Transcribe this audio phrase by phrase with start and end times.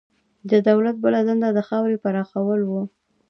[0.49, 2.81] د دولت بله دنده د خاورې پراخول وو.